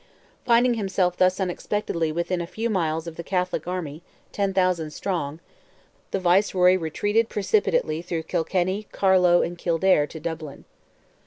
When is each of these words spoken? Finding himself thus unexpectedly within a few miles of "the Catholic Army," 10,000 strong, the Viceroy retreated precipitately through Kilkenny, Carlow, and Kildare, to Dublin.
Finding 0.47 0.73
himself 0.73 1.15
thus 1.15 1.39
unexpectedly 1.39 2.11
within 2.11 2.41
a 2.41 2.47
few 2.47 2.71
miles 2.71 3.05
of 3.05 3.17
"the 3.17 3.23
Catholic 3.23 3.67
Army," 3.67 4.01
10,000 4.31 4.89
strong, 4.91 5.39
the 6.09 6.19
Viceroy 6.19 6.75
retreated 6.75 7.29
precipitately 7.29 8.01
through 8.01 8.23
Kilkenny, 8.23 8.87
Carlow, 8.91 9.43
and 9.43 9.59
Kildare, 9.59 10.07
to 10.07 10.19
Dublin. 10.19 10.65